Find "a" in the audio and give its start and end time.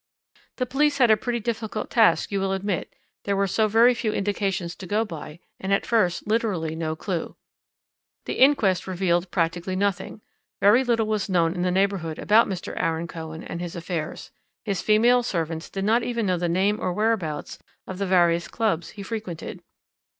1.11-1.15